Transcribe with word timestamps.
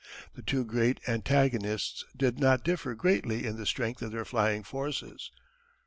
The 0.33 0.41
two 0.41 0.65
great 0.65 0.99
antagonists 1.07 2.03
did 2.17 2.39
not 2.39 2.63
differ 2.63 2.95
greatly 2.95 3.45
in 3.45 3.57
the 3.57 3.67
strength 3.67 4.01
of 4.01 4.11
their 4.11 4.25
flying 4.25 4.63
forces. 4.63 5.29